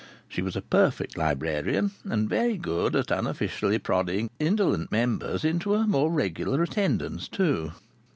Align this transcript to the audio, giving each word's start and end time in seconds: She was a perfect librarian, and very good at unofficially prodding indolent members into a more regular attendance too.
She 0.27 0.41
was 0.41 0.55
a 0.55 0.63
perfect 0.63 1.15
librarian, 1.15 1.91
and 2.05 2.27
very 2.27 2.57
good 2.57 2.95
at 2.95 3.11
unofficially 3.11 3.77
prodding 3.77 4.31
indolent 4.39 4.91
members 4.91 5.45
into 5.45 5.75
a 5.75 5.85
more 5.85 6.11
regular 6.11 6.63
attendance 6.63 7.27
too. 7.27 7.73